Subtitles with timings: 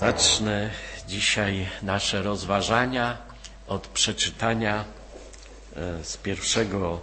[0.00, 0.70] Zacznę
[1.06, 3.18] dzisiaj nasze rozważania
[3.66, 4.84] od przeczytania
[5.76, 7.00] e, z pierwszego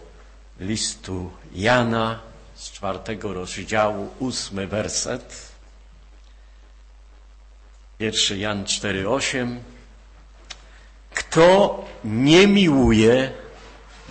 [0.59, 2.19] listu Jana,
[2.55, 5.51] z czwartego rozdziału, ósmy werset.
[7.97, 9.57] Pierwszy Jan 4,8.
[11.13, 13.31] Kto nie miłuje,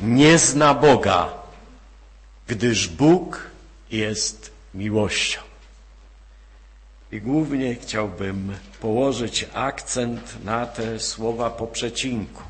[0.01, 1.33] nie zna Boga,
[2.47, 3.51] gdyż Bóg
[3.91, 5.54] jest miłością.
[7.15, 12.43] I głównie chciałbym położyć akcent na te słowa po przecinku,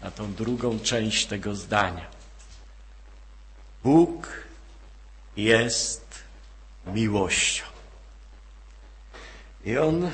[0.00, 2.06] na tą drugą część tego zdania.
[3.84, 4.28] Bóg
[5.36, 6.04] jest
[6.86, 7.64] miłością.
[9.64, 10.10] I On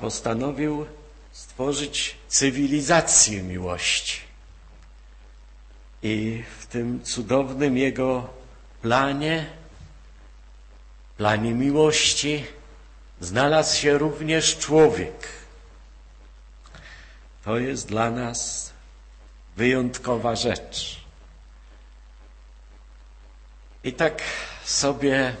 [0.00, 0.86] postanowił
[1.32, 4.20] stworzyć cywilizację miłości.
[6.02, 8.28] I w tym cudownym Jego
[8.82, 9.46] planie
[11.18, 12.44] planie miłości
[13.20, 15.28] znalazł się również człowiek.
[17.44, 18.72] To jest dla nas
[19.56, 21.00] wyjątkowa rzecz.
[23.84, 24.22] I tak
[24.64, 25.34] sobie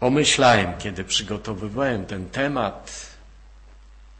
[0.00, 3.06] pomyślałem, kiedy przygotowywałem ten temat,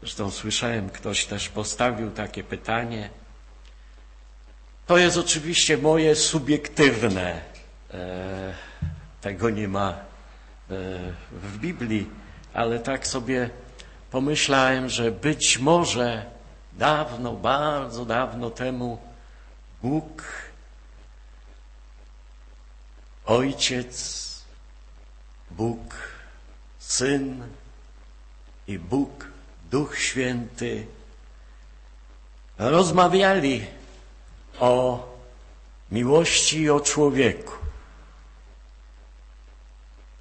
[0.00, 3.10] zresztą słyszałem, ktoś też postawił takie pytanie.
[4.86, 7.42] To jest oczywiście moje subiektywne
[7.94, 8.54] e,
[9.26, 9.94] tego nie ma e,
[11.32, 12.10] w Biblii,
[12.54, 13.50] ale tak sobie
[14.10, 16.26] pomyślałem, że być może
[16.72, 18.98] dawno, bardzo dawno temu
[19.82, 20.22] Bóg,
[23.26, 23.96] Ojciec,
[25.50, 25.94] Bóg,
[26.78, 27.42] Syn
[28.68, 29.28] i Bóg,
[29.70, 30.86] Duch Święty
[32.58, 33.66] rozmawiali
[34.60, 35.02] o
[35.90, 37.65] miłości i o człowieku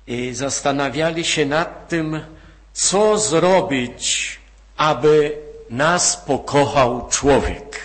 [0.08, 2.26] i zastanawiali się nad tym,
[2.74, 4.40] co zrobić,
[4.78, 5.38] aby
[5.70, 7.82] nas pokochał człowiek.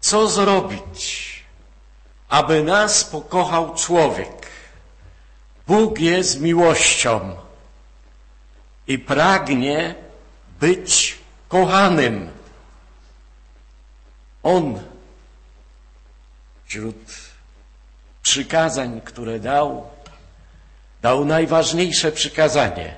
[0.00, 1.34] Co zrobić,
[2.28, 4.46] aby nas pokochał człowiek?
[5.66, 7.36] Bóg jest miłością
[8.86, 9.94] i pragnie
[10.60, 11.18] być
[11.48, 12.30] kochanym.
[14.42, 14.80] On
[16.66, 17.23] wśród
[18.24, 19.86] przykazań, które dał,
[21.02, 22.94] dał najważniejsze przykazanie.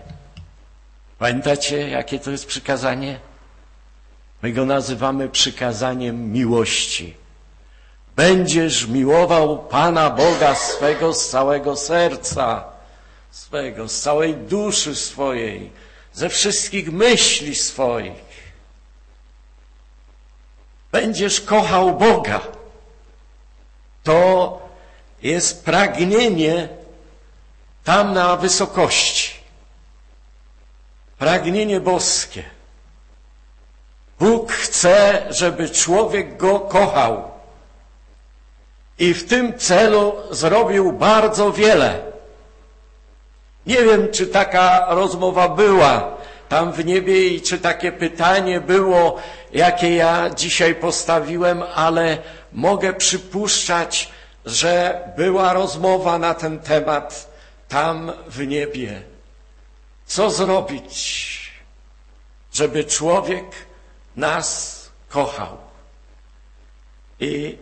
[1.19, 3.19] Pamiętacie, jakie to jest przykazanie?
[4.43, 7.17] My go nazywamy przykazaniem miłości.
[8.17, 12.65] Będziesz miłował Pana Boga swego z całego serca
[13.31, 15.71] swego, z całej duszy swojej,
[16.13, 18.27] ze wszystkich myśli swoich.
[20.93, 22.41] Będziesz kochał Boga.
[24.03, 24.66] To
[25.23, 26.69] jest pragnienie
[27.85, 29.35] tam na wysokości.
[31.19, 32.43] Pragnienie boskie.
[34.21, 37.31] Bóg chce, żeby człowiek go kochał.
[38.99, 42.01] I w tym celu zrobił bardzo wiele.
[43.67, 46.17] Nie wiem, czy taka rozmowa była
[46.49, 49.17] tam w niebie i czy takie pytanie było,
[49.53, 52.19] jakie ja dzisiaj postawiłem, ale
[52.53, 54.11] mogę przypuszczać,
[54.47, 57.37] że była rozmowa na ten temat
[57.69, 59.03] tam w niebie.
[60.07, 61.53] Co zrobić,
[62.53, 63.45] żeby człowiek
[64.17, 65.59] nas kochał?
[67.21, 67.59] I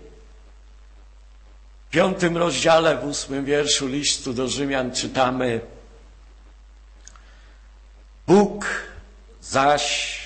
[1.89, 5.61] w piątym rozdziale, w ósmym wierszu listu do Rzymian czytamy
[8.27, 8.67] Bóg
[9.41, 10.19] zaś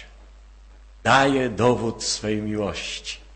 [1.04, 3.27] daje dowód swej miłości.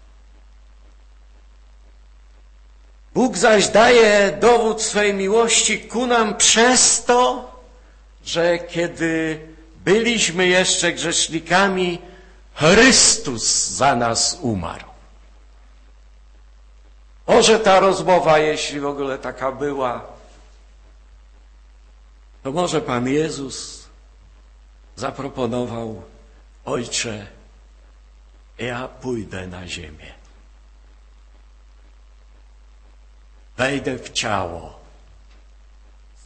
[3.14, 7.50] Bóg zaś daje dowód swej miłości ku nam przez to,
[8.24, 9.40] że kiedy
[9.84, 11.98] byliśmy jeszcze grzesznikami,
[12.54, 14.84] Chrystus za nas umarł.
[17.26, 20.06] Może ta rozmowa, jeśli w ogóle taka była,
[22.42, 23.88] to może Pan Jezus
[24.96, 26.02] zaproponował,
[26.64, 27.26] Ojcze,
[28.58, 30.21] ja pójdę na ziemię.
[33.56, 34.80] Wejdę w ciało,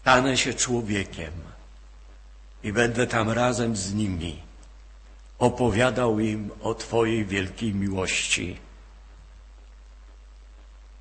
[0.01, 1.33] stanę się człowiekiem
[2.63, 4.47] i będę tam razem z nimi
[5.39, 8.57] opowiadał im o Twojej wielkiej miłości.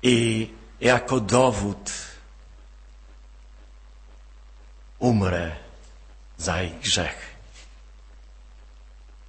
[0.02, 0.48] I
[0.80, 1.92] jako dowód
[4.98, 5.56] umrę
[6.38, 7.36] za ich grzech.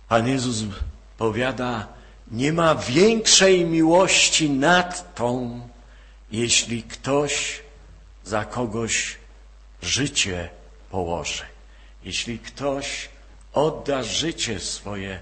[0.09, 0.63] Pan Jezus
[1.17, 1.87] powiada,
[2.31, 5.61] nie ma większej miłości nad tą,
[6.31, 7.63] jeśli ktoś
[8.23, 9.17] za kogoś
[9.81, 10.49] życie
[10.89, 11.43] położy.
[12.03, 13.09] Jeśli ktoś
[13.53, 15.19] odda życie swoje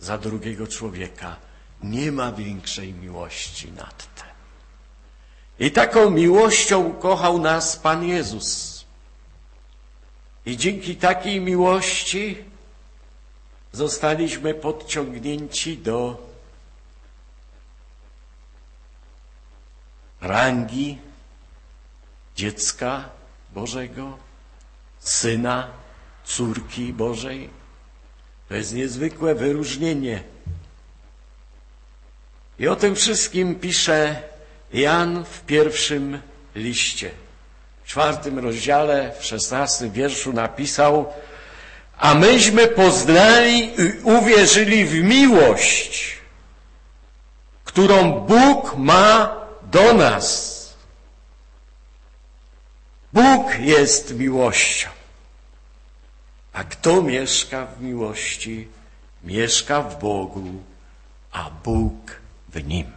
[0.00, 1.36] za drugiego człowieka,
[1.82, 4.24] nie ma większej miłości nad te.
[5.66, 8.80] I taką miłością kochał nas Pan Jezus.
[10.46, 12.44] I dzięki takiej miłości
[13.72, 16.29] zostaliśmy podciągnięci do
[20.20, 20.98] rangi
[22.36, 23.08] dziecka
[23.54, 24.18] Bożego,
[25.00, 25.68] syna,
[26.24, 27.50] córki Bożej.
[28.48, 30.22] To jest niezwykłe wyróżnienie.
[32.58, 34.22] I o tym wszystkim pisze
[34.72, 36.20] Jan w pierwszym
[36.54, 37.10] liście.
[37.84, 41.12] W czwartym rozdziale, w szesnastym wierszu napisał
[42.00, 46.18] a myśmy poznali i uwierzyli w miłość,
[47.64, 49.39] którą Bóg ma
[49.70, 50.60] do nas.
[53.12, 54.88] Bóg jest miłością.
[56.52, 58.68] A kto mieszka w miłości,
[59.24, 60.62] mieszka w Bogu,
[61.32, 62.92] a Bóg w nim.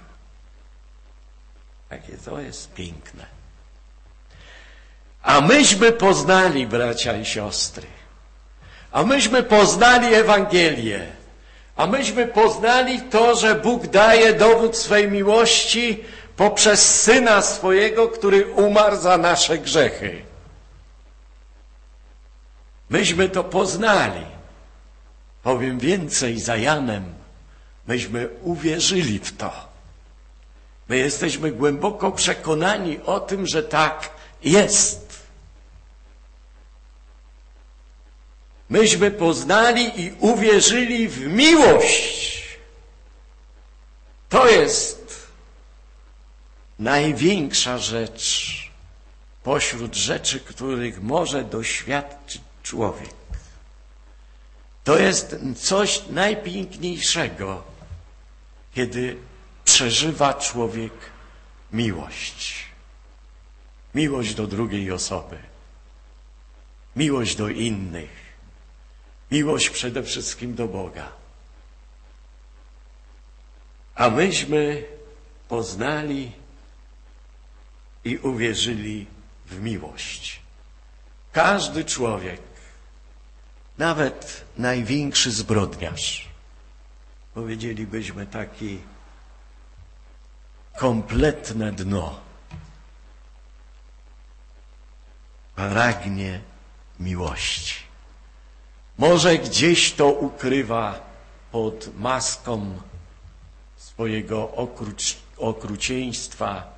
[1.91, 3.25] Jakie to jest piękne.
[5.23, 7.87] A myśmy poznali, bracia i siostry,
[8.91, 11.07] a myśmy poznali Ewangelię,
[11.75, 16.03] a myśmy poznali to, że Bóg daje dowód swej miłości
[16.35, 20.21] poprzez Syna swojego, który umarł za nasze grzechy.
[22.89, 24.25] Myśmy to poznali.
[25.43, 27.13] Powiem więcej za Janem.
[27.87, 29.73] Myśmy uwierzyli w to.
[30.89, 34.09] My jesteśmy głęboko przekonani o tym, że tak
[34.43, 35.23] jest.
[38.69, 42.43] Myśmy poznali i uwierzyli w miłość.
[44.29, 45.02] To jest
[46.83, 48.53] największa rzecz
[49.43, 53.13] pośród rzeczy, których może doświadczyć człowiek.
[54.83, 57.63] To jest coś najpiękniejszego,
[58.73, 59.17] kiedy
[59.65, 60.93] przeżywa człowiek
[61.73, 62.65] miłość.
[63.95, 65.37] Miłość do drugiej osoby.
[66.95, 68.23] Miłość do innych.
[69.31, 71.11] Miłość przede wszystkim do Boga.
[73.95, 74.85] A myśmy
[75.47, 76.42] poznali
[78.05, 79.07] i uwierzyli
[79.45, 80.41] w miłość.
[81.31, 82.41] Każdy człowiek
[83.77, 86.27] nawet największy zbrodniarz,
[87.33, 88.79] powiedzielibyśmy taki
[90.77, 92.19] kompletne dno,
[95.55, 96.41] pragnie
[96.99, 97.75] miłości.
[98.97, 100.99] Może gdzieś to ukrywa
[101.51, 102.77] pod maską
[103.77, 106.73] swojego okruc okrucieństwa,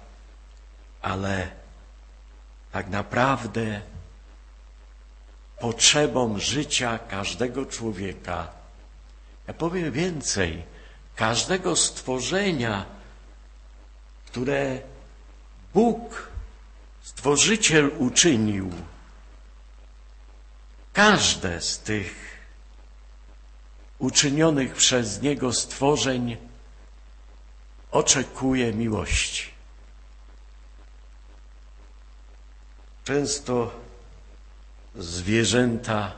[1.05, 1.51] ale
[2.71, 3.81] tak naprawdę
[5.59, 8.47] potrzebom życia każdego człowieka.
[9.47, 10.63] Ja powiem więcej,
[11.15, 12.85] każdego stworzenia,
[14.25, 14.79] które
[15.73, 16.29] Bóg,
[17.05, 18.71] Stworzyciel uczynił,
[20.93, 22.37] każde z tych
[23.99, 26.37] uczynionych przez Niego stworzeń
[27.91, 29.54] oczekuje miłości.
[33.05, 33.71] Często
[34.95, 36.11] zwierzęta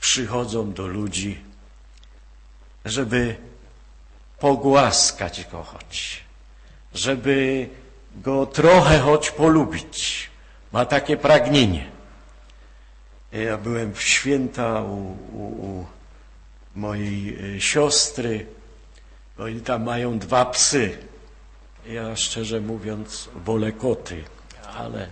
[0.00, 1.40] przychodzą do ludzi,
[2.84, 3.36] żeby
[4.38, 6.24] pogłaskać go choć,
[6.94, 7.68] żeby
[8.16, 10.30] go trochę choć polubić.
[10.72, 11.90] Ma takie pragnienie.
[13.32, 15.86] Ja byłem w święta u, u, u
[16.74, 18.46] mojej e, siostry.
[19.38, 20.98] Oni tam mają dwa psy.
[21.86, 24.24] Ja szczerze mówiąc wolę koty,
[24.76, 25.08] ale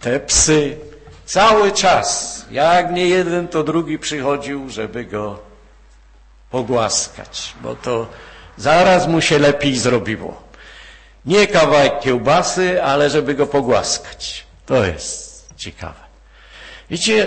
[0.00, 0.90] te psy
[1.30, 5.38] Cały czas, jak nie jeden, to drugi przychodził, żeby go
[6.50, 8.06] pogłaskać, bo to
[8.56, 10.42] zaraz mu się lepiej zrobiło.
[11.26, 14.46] Nie kawałek kiełbasy, ale żeby go pogłaskać.
[14.66, 16.00] To jest ciekawe.
[16.90, 17.26] Wiecie,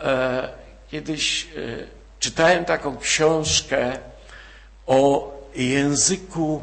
[0.00, 0.48] e, e,
[0.90, 1.48] kiedyś e,
[2.18, 3.98] czytałem taką książkę
[4.86, 6.62] o języku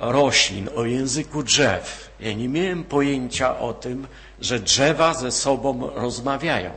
[0.00, 2.10] roślin, o języku drzew.
[2.20, 4.06] Ja nie miałem pojęcia o tym,
[4.40, 6.70] że drzewa ze sobą rozmawiają.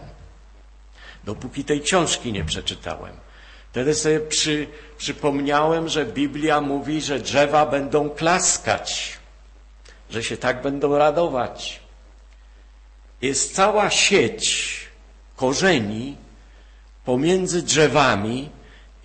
[1.24, 3.13] Dopóki tej książki nie przeczytałem.
[3.72, 9.18] Wtedy sobie przy, przypomniałem, że Biblia mówi, że drzewa będą klaskać,
[10.10, 11.80] że się tak będą radować.
[13.22, 14.78] Jest cała sieć
[15.36, 16.18] korzeni
[17.06, 18.50] pomiędzy drzewami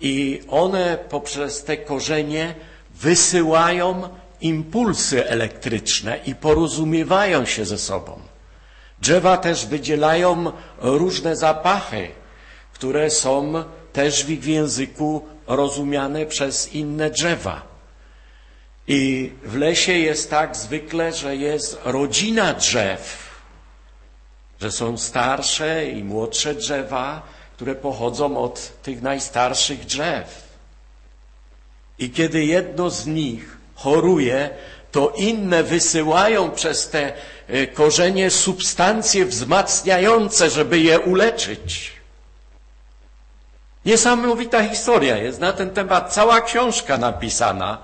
[0.01, 2.55] i one poprzez te korzenie
[3.01, 4.09] wysyłają
[4.41, 8.19] impulsy elektryczne i porozumiewają się ze sobą.
[9.01, 10.51] Drzewa też wydzielają
[10.81, 12.07] różne zapachy,
[12.73, 13.63] które są
[13.93, 17.61] też w ich języku rozumiane przez inne drzewa.
[18.87, 23.27] I w lesie jest tak zwykle, że jest rodzina drzew,
[24.61, 27.21] że są starsze i młodsze drzewa,
[27.55, 30.46] które pochodzą od tych najstarszych drzew.
[31.99, 34.49] I kiedy jedno z nich choruje,
[34.91, 37.13] to inne wysyłają przez te
[37.47, 41.91] e, korzenie substancje wzmacniające, żeby je uleczyć.
[43.85, 47.77] Niesamowita historia jest na ten temat, cała książka napisana.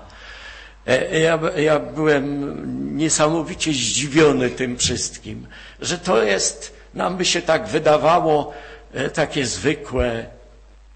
[0.86, 5.46] E, ja, ja byłem niesamowicie zdziwiony tym wszystkim,
[5.80, 8.52] że to jest, nam by się tak wydawało,
[8.94, 10.26] e, takie zwykłe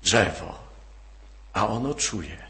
[0.02, 0.58] drzewo,
[1.52, 2.48] a ono czuje.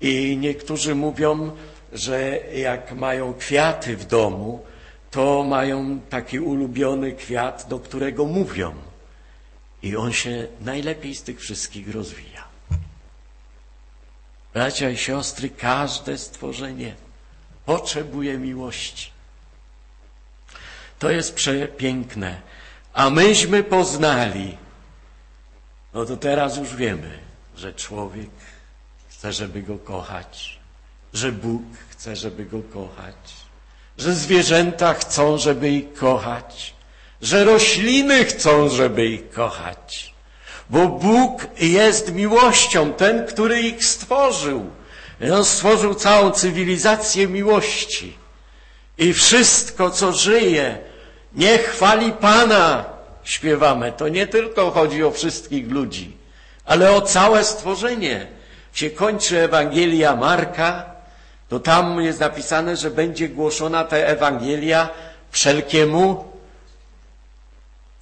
[0.00, 1.56] I niektórzy mówią,
[1.92, 4.64] że jak mają kwiaty w domu,
[5.10, 8.74] to mają taki ulubiony kwiat, do którego mówią.
[9.82, 12.44] I on się najlepiej z tych wszystkich rozwija.
[14.54, 16.94] Bracia i siostry, każde stworzenie
[17.66, 19.10] potrzebuje miłości.
[20.98, 22.40] To jest przepiękne.
[22.92, 24.58] A myśmy poznali,
[25.94, 27.18] no to teraz już wiemy,
[27.56, 28.30] że człowiek
[29.18, 30.58] chce, żeby go kochać,
[31.12, 33.14] że Bóg chce, żeby go kochać,
[33.98, 36.74] że zwierzęta chcą, żeby ich kochać,
[37.22, 40.14] że rośliny chcą, żeby ich kochać.
[40.70, 44.70] Bo Bóg jest miłością, ten, który ich stworzył.
[45.32, 48.16] On stworzył całą cywilizację miłości.
[48.98, 50.78] I wszystko, co żyje,
[51.34, 52.84] nie chwali Pana,
[53.24, 53.92] śpiewamy.
[53.92, 56.16] To nie tylko chodzi o wszystkich ludzi,
[56.64, 58.37] ale o całe stworzenie.
[58.78, 60.84] Się kończy Ewangelia Marka,
[61.48, 64.88] to tam jest napisane, że będzie głoszona ta Ewangelia
[65.30, 66.32] wszelkiemu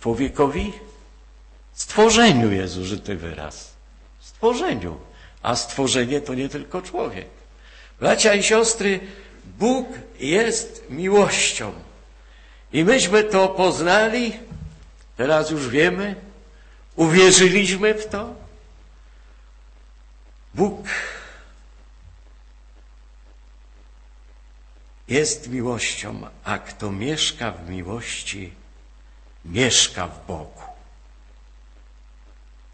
[0.01, 0.73] człowiekowi?
[1.73, 3.73] Stworzeniu jest użyty wyraz.
[4.21, 4.99] Stworzeniu.
[5.43, 7.29] A stworzenie to nie tylko człowiek.
[8.01, 9.01] Bracia i siostry,
[9.59, 9.89] Bóg
[10.21, 11.73] jest miłością.
[12.73, 14.33] I myśmy to poznali,
[15.17, 16.15] teraz już wiemy,
[16.97, 18.46] uwierzyliśmy w to.
[20.57, 20.89] Bóg
[25.09, 28.53] jest miłością, a kto mieszka w miłości,
[29.45, 30.63] mieszka w Bogu.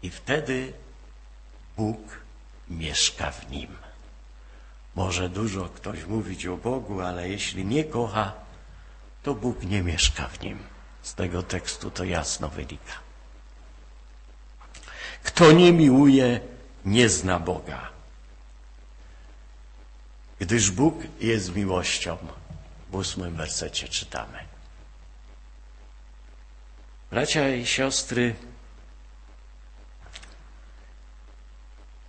[0.03, 0.73] I wtedy
[1.77, 1.99] Bóg
[2.69, 3.77] mieszka w nim.
[4.95, 8.33] Może dużo ktoś mówić o Bogu, ale jeśli nie kocha,
[9.23, 10.59] to Bóg nie mieszka w nim.
[11.01, 12.93] Z tego tekstu to jasno wynika.
[15.23, 16.52] Kto nie miłuje,
[16.85, 17.89] nie zna Boga.
[20.39, 22.17] Gdyż Bóg jest miłością.
[22.89, 24.39] W ósmym wersecie czytamy.
[27.11, 28.35] Bracia i siostry,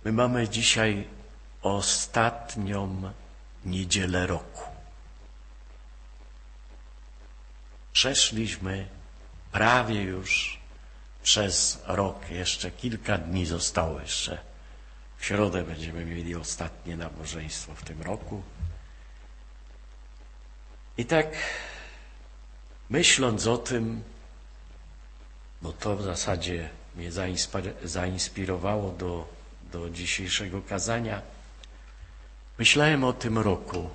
[0.03, 1.07] my mamy dzisiaj
[1.61, 3.13] ostatnią
[3.65, 4.61] niedzielę roku.
[7.93, 8.87] Przeszliśmy
[9.51, 10.59] prawie już
[11.23, 12.29] przez rok.
[12.29, 14.54] Jeszcze kilka dni zostało jeszcze.
[15.25, 18.43] W środę będziemy mieli ostatnie nabożeństwo w tym roku.
[20.97, 21.27] I tak
[22.89, 24.03] myśląc o tym,
[25.61, 27.09] bo to w zasadzie mnie
[27.83, 29.27] zainspirowało do,
[29.71, 31.21] do dzisiejszego kazania.
[32.59, 33.89] Myślałem o tym roku.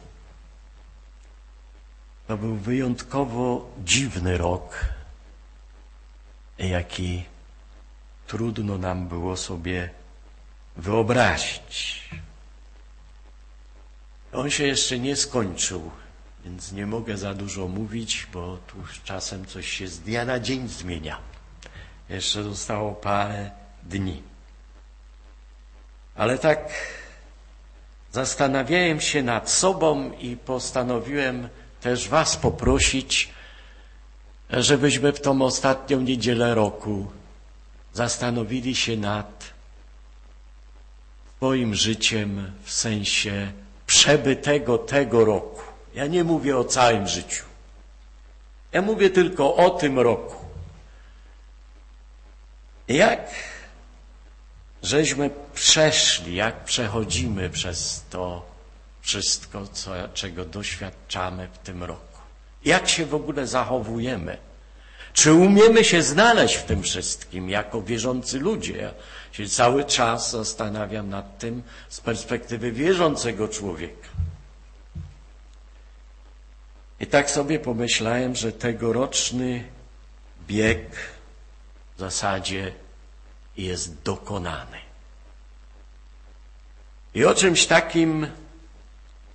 [2.27, 4.85] To był wyjątkowo dziwny rok,
[6.59, 7.25] jaki
[8.27, 10.00] trudno nam było sobie
[10.77, 12.09] wyobrazić.
[14.33, 15.91] On się jeszcze nie skończył,
[16.45, 20.69] więc nie mogę za dużo mówić, bo tu czasem coś się z dnia na dzień
[20.69, 21.19] zmienia.
[22.09, 23.51] Jeszcze zostało parę
[23.83, 24.23] dni.
[26.15, 26.73] Ale tak
[28.13, 31.49] zastanawiałem się nad sobą i postanowiłem
[31.81, 33.31] też Was poprosić,
[34.51, 37.11] żebyśmy w tą ostatnią niedzielę roku
[37.93, 39.45] zastanowili się nad
[41.41, 43.53] swoim życiem w sensie
[43.87, 45.63] przebytego tego roku.
[45.95, 47.45] Ja nie mówię o całym życiu.
[48.73, 50.37] Ja mówię tylko o tym roku.
[52.89, 53.31] Jak
[54.83, 58.47] żeśmy przeszli, jak przechodzimy przez to
[59.01, 62.19] wszystko, co, czego doświadczamy w tym roku?
[62.65, 64.37] Jak się w ogóle zachowujemy?
[65.13, 68.91] Czy umiemy się znaleźć w tym wszystkim jako wierzący ludzie?
[69.33, 74.09] Się cały czas zastanawiam nad tym z perspektywy wierzącego człowieka.
[77.01, 79.65] I tak sobie pomyślałem, że tegoroczny
[80.47, 80.97] bieg
[81.97, 82.73] w zasadzie
[83.57, 84.79] jest dokonany.
[87.15, 88.27] I o czymś takim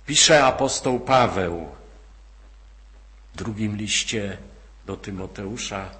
[0.06, 1.68] pisze apostoł Paweł
[3.34, 4.38] w drugim liście
[4.86, 5.90] do Tymoteusza,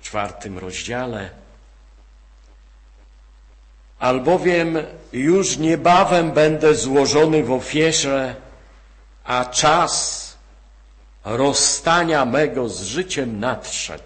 [0.00, 1.41] w czwartym rozdziale.
[4.02, 4.78] Albowiem
[5.12, 8.34] już niebawem będę złożony w ofierze,
[9.24, 10.36] a czas
[11.24, 14.02] rozstania mego z życiem nadszedł.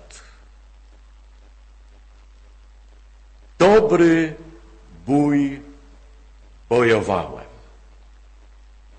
[3.59, 4.35] Dobry
[5.07, 5.63] bój
[6.69, 7.49] bojowałem,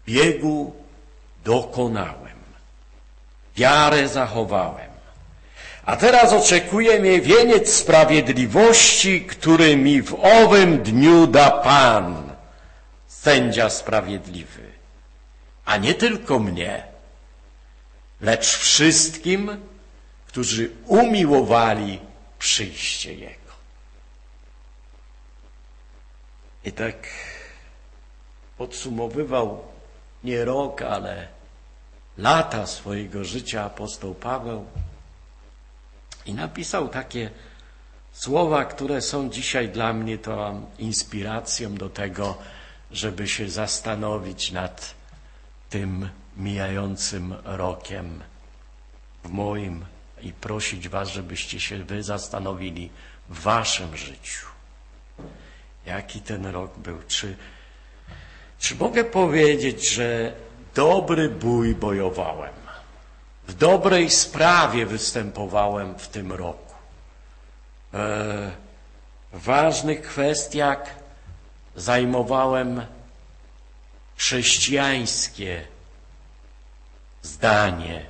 [0.05, 0.73] biegu
[1.45, 2.37] dokonałem,
[3.55, 4.86] wiarę zachowałem.
[5.87, 12.35] A teraz oczekuje mnie wieniec sprawiedliwości, który mi w owym dniu da Pan,
[13.07, 14.71] sędzia sprawiedliwy.
[15.65, 16.83] A nie tylko mnie,
[18.21, 19.65] lecz wszystkim,
[20.25, 21.99] którzy umiłowali
[22.39, 23.53] przyjście Jego.
[26.65, 26.95] I tak
[28.57, 29.63] podsumowywał
[30.23, 31.27] nie rok, ale
[32.17, 34.65] lata swojego życia apostoł Paweł
[36.27, 37.29] i napisał takie
[38.11, 42.37] słowa, które są dzisiaj dla mnie to inspiracją do tego,
[42.91, 44.95] żeby się zastanowić nad
[45.69, 48.23] tym mijającym rokiem
[49.23, 49.85] w moim
[50.21, 52.89] i prosić Was, żebyście się Wy zastanowili
[53.29, 54.45] w Waszym życiu.
[55.85, 56.97] Jaki ten rok był?
[57.07, 57.35] Czy,
[58.59, 60.33] czy mogę powiedzieć, że
[60.75, 62.66] dobry bój bojowałem?
[63.47, 66.73] W dobrej sprawie występowałem w tym roku.
[67.93, 68.51] E,
[69.33, 70.95] w ważnych kwestiach
[71.75, 72.85] zajmowałem
[74.17, 75.67] chrześcijańskie
[77.21, 78.05] zdanie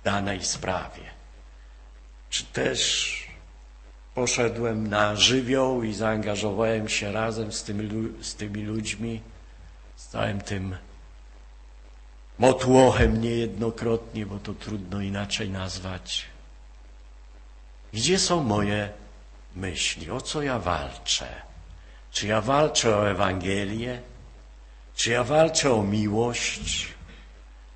[0.00, 1.02] w danej sprawie.
[2.30, 3.12] Czy też
[4.14, 9.20] poszedłem na żywioł i zaangażowałem się razem z tymi, z tymi ludźmi,
[9.96, 10.76] z całym tym
[12.38, 16.26] motłochem niejednokrotnie, bo to trudno inaczej nazwać.
[17.92, 18.92] Gdzie są moje
[19.56, 20.10] myśli?
[20.10, 21.28] O co ja walczę?
[22.10, 24.02] Czy ja walczę o Ewangelię?
[24.94, 26.88] Czy ja walczę o miłość?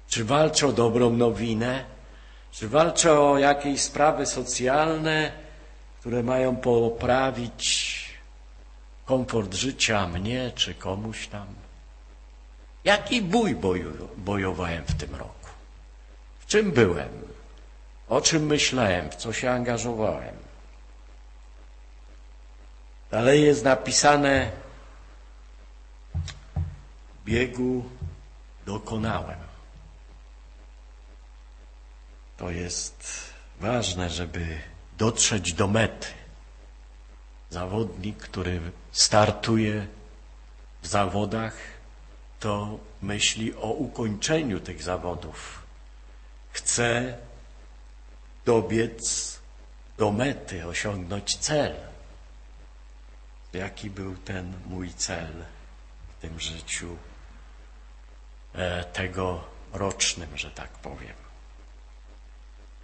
[0.08, 1.84] Czy walczę o dobrą nowinę?
[2.52, 5.32] Czy walczę o jakieś sprawy socjalne,
[6.00, 8.02] które mają poprawić
[9.04, 11.61] komfort życia mnie czy komuś tam?
[12.84, 13.56] Jaki bój
[14.16, 15.48] bojowałem w tym roku?
[16.40, 17.08] W czym byłem?
[18.08, 19.10] O czym myślałem?
[19.10, 20.36] W co się angażowałem?
[23.10, 24.50] Dalej jest napisane
[27.24, 27.84] biegu
[28.66, 29.38] dokonałem.
[32.36, 33.04] To jest
[33.60, 34.58] ważne, żeby
[34.98, 36.08] dotrzeć do mety.
[37.50, 38.60] Zawodnik, który
[38.92, 39.86] startuje
[40.82, 41.54] w zawodach,
[42.42, 45.62] to myśli o ukończeniu tych zawodów.
[46.52, 47.18] Chce
[48.44, 49.38] dobiec
[49.98, 51.74] do mety, osiągnąć cel.
[53.52, 55.32] Jaki był ten mój cel
[56.08, 56.96] w tym życiu
[58.54, 61.14] e, tegorocznym, że tak powiem?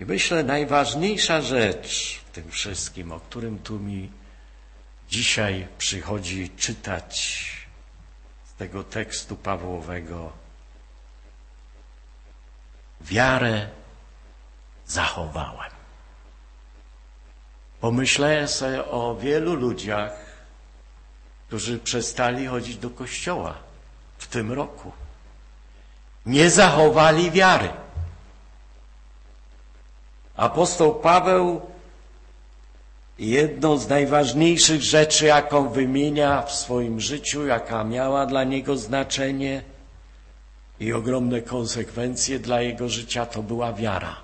[0.00, 4.10] I myślę, najważniejsza rzecz w tym wszystkim, o którym tu mi
[5.08, 7.57] dzisiaj przychodzi czytać
[8.58, 10.32] tego tekstu Pawłowego,
[13.00, 13.68] wiarę
[14.86, 15.70] zachowałem.
[17.80, 20.12] Pomyślałem sobie o wielu ludziach,
[21.46, 23.54] którzy przestali chodzić do kościoła
[24.18, 24.92] w tym roku.
[26.26, 27.68] Nie zachowali wiary.
[30.36, 31.70] Apostoł Paweł
[33.18, 39.62] jedną z najważniejszych rzeczy, jaką wymienia w swoim życiu, jaka miała dla niego znaczenie
[40.80, 44.16] i ogromne konsekwencje dla jego życia, to była wiara.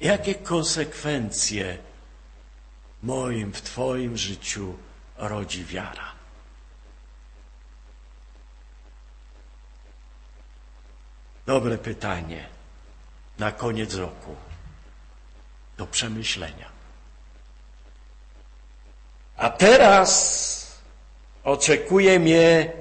[0.00, 1.78] Jakie konsekwencje
[3.02, 4.74] moim, w Twoim życiu
[5.16, 6.12] rodzi wiara?
[11.46, 12.46] Dobre pytanie
[13.38, 14.36] na koniec roku
[15.78, 16.67] do przemyślenia.
[19.38, 20.78] A teraz
[21.44, 22.72] oczekuje mnie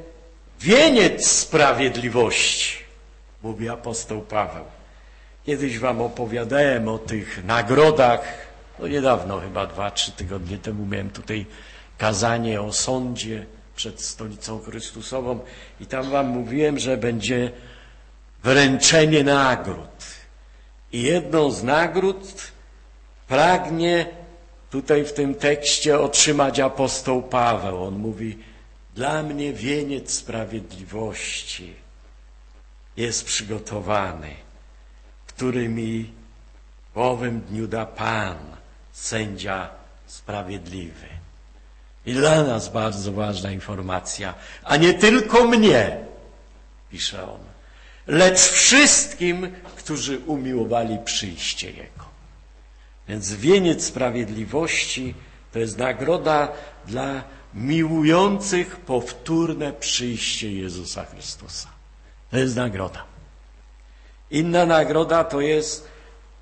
[0.59, 2.77] wieniec sprawiedliwości,
[3.43, 4.65] mówi apostoł Paweł.
[5.45, 8.21] Kiedyś wam opowiadałem o tych nagrodach,
[8.79, 11.45] no niedawno, chyba dwa, trzy tygodnie temu miałem tutaj
[11.97, 15.39] kazanie o sądzie przed stolicą Chrystusową
[15.79, 17.51] i tam wam mówiłem, że będzie
[18.43, 20.05] wręczenie nagród.
[20.91, 22.51] I jedną z nagród
[23.27, 24.05] pragnie
[24.71, 27.83] tutaj w tym tekście otrzymać apostoł Paweł.
[27.83, 28.37] On mówi,
[28.95, 31.73] dla mnie wieniec sprawiedliwości
[32.97, 34.31] jest przygotowany,
[35.27, 36.11] który mi
[36.93, 38.37] w owym dniu da Pan,
[38.91, 39.69] sędzia
[40.07, 41.07] sprawiedliwy.
[42.05, 45.97] I dla nas bardzo ważna informacja, a nie tylko mnie,
[46.91, 47.39] pisze on,
[48.07, 52.16] lecz wszystkim, którzy umiłowali przyjście Jego.
[53.07, 55.13] Więc wieniec sprawiedliwości
[55.53, 56.47] to jest nagroda
[56.87, 61.69] dla miłujących powtórne przyjście Jezusa Chrystusa.
[62.31, 63.03] To jest nagroda.
[64.31, 65.87] Inna nagroda to jest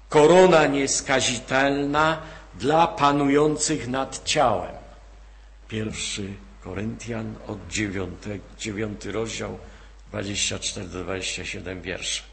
[0.10, 2.22] korona nieskazitelna
[2.56, 4.76] dla panujących nad ciałem.
[5.68, 8.14] Pierwszy Koryntian od 9,
[8.58, 9.60] 9 rozdział
[10.10, 12.24] 24 do 27 wierszy.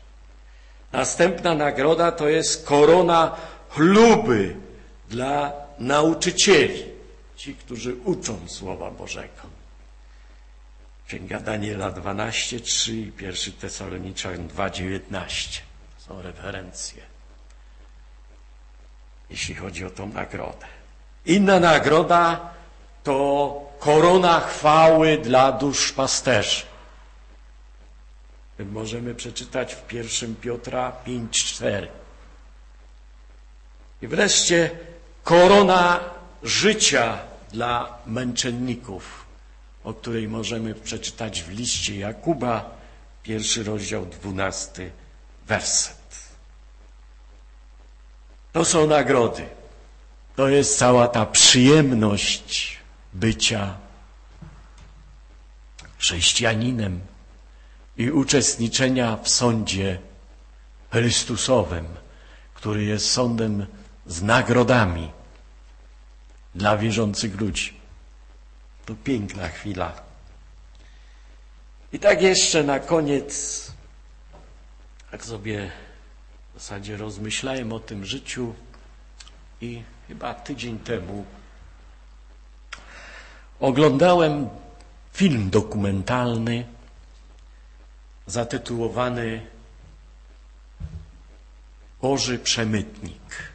[0.92, 3.37] Następna nagroda to jest korona
[3.74, 4.56] chluby
[5.11, 6.85] dla nauczycieli,
[7.37, 9.42] ci, którzy uczą Słowa Bożego.
[11.06, 15.62] Księga Daniela 12, 3 i 1 Tesaloniczan 2, 19.
[15.98, 17.02] Są referencje,
[19.30, 20.66] jeśli chodzi o tą nagrodę.
[21.26, 22.50] Inna nagroda
[23.04, 26.62] to korona chwały dla dusz pasterzy.
[28.58, 32.01] Możemy przeczytać w 1 Piotra 5,4.
[34.02, 34.70] I wreszcie
[35.24, 36.00] korona
[36.42, 37.18] życia
[37.52, 39.26] dla męczenników,
[39.84, 42.70] o której możemy przeczytać w liście Jakuba,
[43.22, 44.90] pierwszy rozdział, dwunasty
[45.46, 46.02] werset.
[48.52, 49.46] To są nagrody.
[50.36, 52.78] To jest cała ta przyjemność
[53.12, 53.74] bycia
[55.98, 57.00] chrześcijaninem
[57.96, 59.98] i uczestniczenia w sądzie
[60.90, 61.86] Chrystusowym,
[62.54, 63.66] który jest sądem
[64.06, 65.10] z nagrodami
[66.54, 67.80] dla wierzących ludzi.
[68.86, 70.02] To piękna chwila.
[71.92, 73.72] I tak jeszcze na koniec,
[75.12, 75.70] jak sobie
[76.54, 78.54] w zasadzie rozmyślałem o tym życiu
[79.60, 81.24] i chyba tydzień temu
[83.60, 84.48] oglądałem
[85.12, 86.66] film dokumentalny
[88.26, 89.46] zatytułowany
[92.02, 93.51] Boży Przemytnik.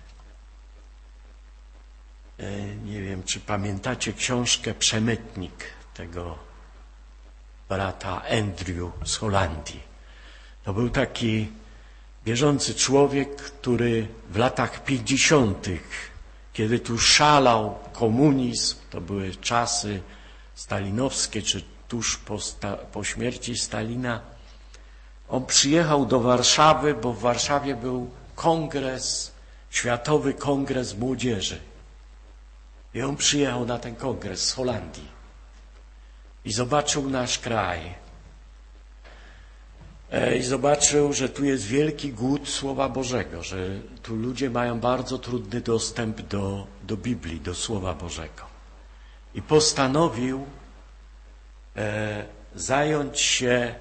[2.40, 5.54] E, nie wiem, czy pamiętacie książkę Przemytnik
[5.94, 6.38] tego
[7.70, 9.84] brata Andrew z Holandii.
[10.64, 11.48] To był taki
[12.26, 16.12] wierzący człowiek, który w latach pięćdziesiątych,
[16.54, 20.02] kiedy tu szalał komunizm, to były czasy
[20.56, 22.38] stalinowskie, czy tuż po,
[22.92, 24.22] po śmierci Stalina,
[25.30, 29.32] on przyjechał do Warszawy, bo w Warszawie był kongres,
[29.70, 31.60] Światowy Kongres Młodzieży.
[32.94, 35.18] I on przyjechał na ten kongres z Holandii
[36.46, 37.94] i zobaczył nasz kraj.
[40.12, 43.58] E, I zobaczył, że tu jest wielki głód Słowa Bożego, że
[44.04, 48.44] tu ludzie mają bardzo trudny dostęp do, do Biblii, do Słowa Bożego.
[49.36, 50.46] I postanowił
[51.76, 53.76] e, zająć się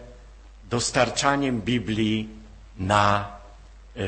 [0.70, 2.28] dostarczaniem Biblii
[2.78, 3.36] na
[3.96, 4.00] e,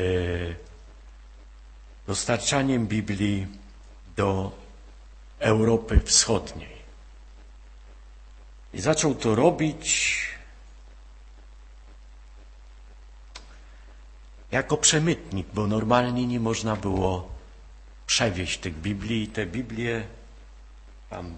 [2.07, 3.47] dostarczaniem Biblii
[4.15, 4.58] do
[5.39, 6.79] Europy Wschodniej.
[8.73, 10.19] I zaczął to robić
[14.51, 17.29] jako przemytnik, bo normalnie nie można było
[18.05, 19.23] przewieźć tych Biblii.
[19.23, 20.03] I te Biblie
[21.09, 21.37] tam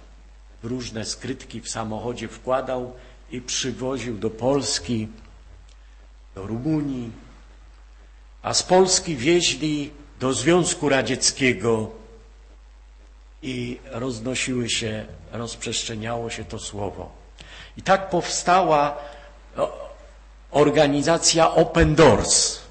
[0.64, 2.96] różne skrytki w samochodzie wkładał
[3.32, 5.08] i przywoził do Polski,
[6.36, 7.12] do Rumunii,
[8.42, 12.01] a z Polski wieźli do Związku Radzieckiego
[13.41, 17.12] i roznosiły się, rozprzestrzeniało się to słowo.
[17.77, 18.97] I tak powstała
[20.51, 22.62] organizacja Open Doors.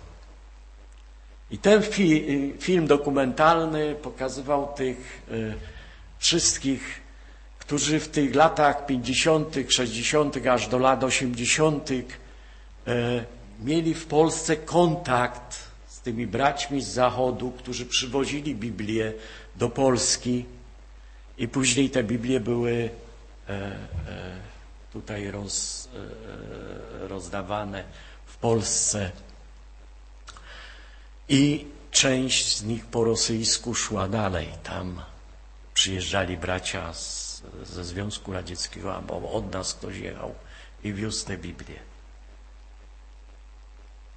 [1.51, 5.55] I ten fi film dokumentalny pokazywał tych y,
[6.19, 7.01] wszystkich
[7.71, 11.91] którzy w tych latach 50., 60., aż do lat 80.
[11.91, 13.25] E,
[13.65, 19.13] mieli w Polsce kontakt z tymi braćmi z Zachodu, którzy przywozili Biblię
[19.57, 20.45] do Polski
[21.41, 22.91] i później te Biblie były
[23.49, 23.77] e, e,
[24.93, 25.89] tutaj roz,
[27.01, 27.85] rozdawane
[28.27, 29.11] w Polsce.
[31.29, 34.49] I część z nich po rosyjsku szła dalej.
[34.63, 35.03] Tam
[35.75, 37.31] przyjeżdżali bracia z
[37.65, 40.35] ze Związku Radzieckiego, albo od nas ktoś jechał
[40.85, 41.81] i wiózł tę Biblię.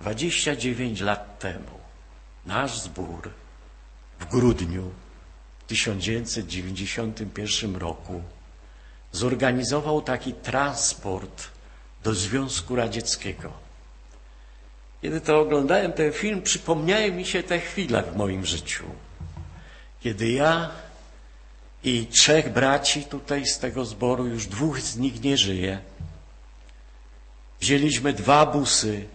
[0.02, 1.80] 29 lat temu
[2.46, 3.30] nasz zbór
[4.20, 4.92] w grudniu
[5.74, 8.22] 1991 roku
[9.12, 11.48] zorganizował taki transport
[12.04, 13.52] do Związku Radzieckiego.
[15.02, 18.84] Kiedy to oglądałem ten film, przypomniały mi się te chwile w moim życiu,
[20.02, 20.72] kiedy ja
[21.84, 25.80] i trzech braci tutaj z tego zboru, już dwóch z nich nie żyje,
[27.60, 29.06] wzięliśmy dwa busy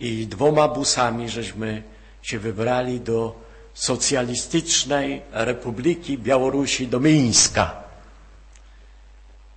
[0.00, 1.82] i dwoma busami żeśmy
[2.22, 7.82] się wybrali do Socjalistycznej Republiki Białorusi, do Mińska.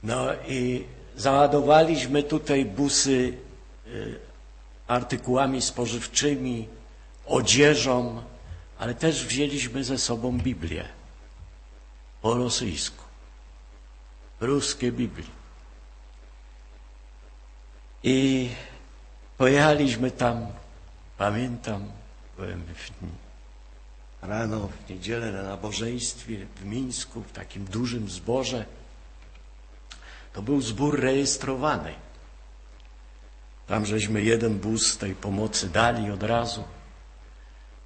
[0.04, 3.38] No i załadowaliśmy tutaj busy
[3.88, 4.19] y,
[4.88, 6.67] artykułami spożywczymi,
[7.26, 8.23] odzieżą,
[8.80, 10.86] ale też wzięliśmy ze sobą Biblię
[12.21, 13.04] po rosyjsku,
[14.41, 15.43] ruskie Biblii.
[18.04, 18.49] I
[19.38, 20.47] pojechaliśmy tam,
[21.17, 21.91] pamiętam,
[22.38, 22.91] byłem w,
[24.28, 28.66] rano w niedzielę na nabożeństwie w Mińsku, w takim dużym zborze.
[30.34, 31.94] To był zbór rejestrowany.
[33.68, 36.64] Tam żeśmy jeden bus tej pomocy dali od razu,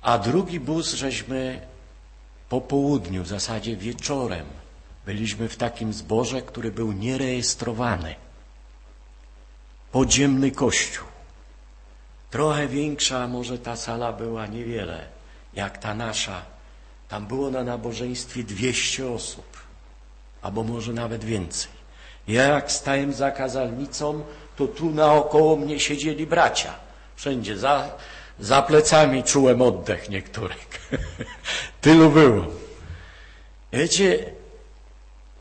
[0.02, 1.68] a drugi bus żeśmy
[2.50, 4.46] po południu, w zasadzie wieczorem,
[5.06, 8.16] byliśmy w takim zborze, który był nierejestrowany.
[9.92, 11.08] Podziemny kościół.
[12.30, 15.17] Trochę większa może ta sala była, niewiele,
[15.54, 16.42] jak ta nasza.
[17.10, 19.58] Tam było na nabożeństwie 200 osób,
[20.42, 21.72] albo może nawet więcej.
[22.28, 24.24] Ja jak stałem za kazalnicą,
[24.56, 26.74] to tu naokoło mnie siedzieli bracia.
[27.16, 27.90] Wszędzie za,
[28.40, 30.90] za plecami czułem oddech niektórych.
[31.82, 32.46] Tylu było.
[33.74, 34.32] Wiecie,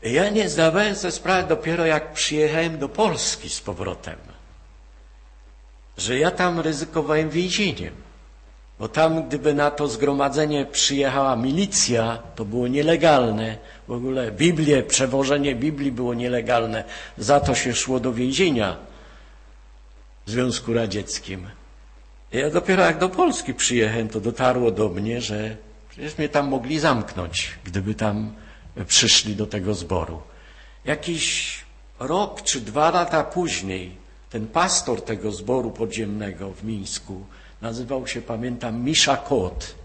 [0.03, 4.19] ja nie zdawałem sobie sprawy dopiero jak przyjechałem do Polski z powrotem,
[5.97, 8.06] że ja tam ryzykowałem więzieniem.
[8.79, 13.57] Bo tam, gdyby na to zgromadzenie przyjechała milicja, to było nielegalne.
[13.87, 16.83] W ogóle Biblię, przewożenie Biblii było nielegalne.
[17.17, 18.77] Za to się szło do więzienia
[20.25, 21.47] w Związku Radzieckim.
[22.31, 25.57] Ja dopiero jak do Polski przyjechałem, to dotarło do mnie, że
[25.89, 28.33] przecież mnie tam mogli zamknąć, gdyby tam
[28.87, 30.21] przyszli do tego zboru.
[30.85, 31.57] Jakiś
[31.99, 33.91] rok czy dwa lata później
[34.29, 37.25] ten pastor tego zboru podziemnego w Mińsku
[37.61, 39.75] nazywał się, pamiętam, Misza Kot.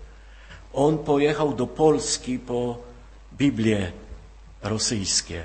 [0.72, 2.78] On pojechał do Polski po
[3.32, 3.92] Biblię
[4.62, 5.44] rosyjskie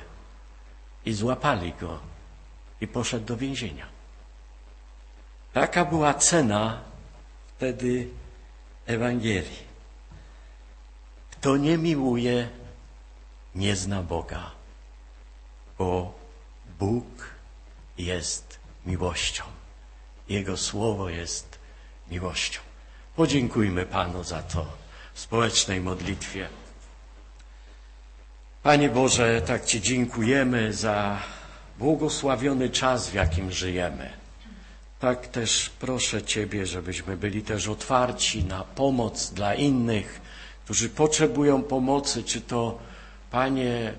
[1.06, 2.00] i złapali go
[2.82, 3.86] i poszedł do więzienia.
[5.54, 6.82] Taka była cena
[7.58, 8.08] wtedy
[8.86, 9.68] Ewangelii.
[11.32, 12.50] Kto nie miłuje,
[13.56, 14.52] nie zna Boga,
[15.78, 16.13] bo
[16.80, 17.06] Bóg
[17.98, 19.44] jest miłością.
[20.30, 21.47] Jego słowo jest
[22.12, 22.60] miłością.
[23.15, 24.65] Podziękujmy Panu za to
[25.13, 26.48] w społecznej modlitwie.
[28.63, 31.20] Panie Boże, tak Ci dziękujemy za
[31.80, 34.10] błogosławiony czas, w jakim żyjemy.
[35.00, 40.22] Tak też proszę Ciebie, żebyśmy byli też otwarci na pomoc dla innych,
[40.65, 42.80] którzy potrzebują pomocy, czy to,
[43.32, 43.93] Panie,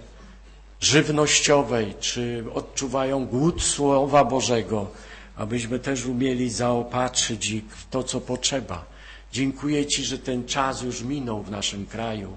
[0.80, 4.90] żywnościowej, czy odczuwają głód Słowa Bożego,
[5.38, 8.84] abyśmy też umieli zaopatrzyć ich w to, co potrzeba.
[9.32, 12.36] Dziękuję Ci, że ten czas już minął w naszym kraju,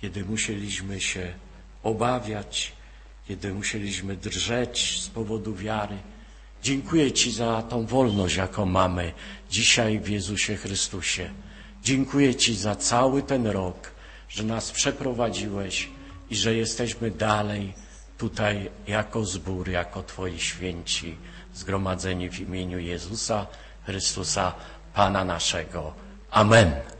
[0.00, 1.34] kiedy musieliśmy się
[1.82, 2.72] obawiać,
[3.28, 5.96] kiedy musieliśmy drżeć z powodu wiary.
[6.62, 9.12] Dziękuję Ci za tą wolność, jaką mamy
[9.50, 11.30] dzisiaj w Jezusie Chrystusie.
[11.82, 13.90] Dziękuję Ci za cały ten rok,
[14.28, 15.88] że nas przeprowadziłeś
[16.30, 17.74] i że jesteśmy dalej
[18.18, 21.16] tutaj jako zbór, jako Twoi święci,
[21.56, 23.46] zgromadzeni w imieniu Jezusa
[23.86, 24.52] Chrystusa,
[24.94, 25.92] Pana naszego.
[26.30, 26.95] Amen.